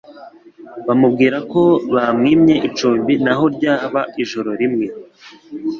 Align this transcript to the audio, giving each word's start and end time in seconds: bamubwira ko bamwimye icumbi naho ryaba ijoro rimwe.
bamubwira 0.87 1.37
ko 1.51 1.61
bamwimye 1.93 2.55
icumbi 2.67 3.13
naho 3.25 3.45
ryaba 3.55 4.01
ijoro 4.23 4.49
rimwe. 4.61 4.85